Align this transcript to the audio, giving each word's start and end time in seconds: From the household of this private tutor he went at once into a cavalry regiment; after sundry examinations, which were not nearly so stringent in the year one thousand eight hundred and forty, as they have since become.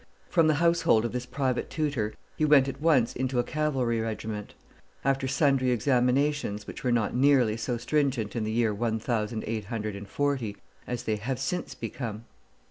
From 0.29 0.47
the 0.47 0.55
household 0.55 1.05
of 1.05 1.11
this 1.11 1.27
private 1.27 1.69
tutor 1.69 2.15
he 2.35 2.43
went 2.43 2.67
at 2.67 2.81
once 2.81 3.15
into 3.15 3.37
a 3.37 3.43
cavalry 3.43 3.99
regiment; 4.01 4.55
after 5.05 5.27
sundry 5.27 5.69
examinations, 5.69 6.65
which 6.65 6.83
were 6.83 6.91
not 6.91 7.15
nearly 7.15 7.55
so 7.55 7.77
stringent 7.77 8.35
in 8.35 8.43
the 8.43 8.49
year 8.51 8.73
one 8.73 8.97
thousand 8.97 9.43
eight 9.45 9.65
hundred 9.65 9.95
and 9.95 10.07
forty, 10.07 10.57
as 10.87 11.03
they 11.03 11.17
have 11.17 11.37
since 11.37 11.75
become. 11.75 12.25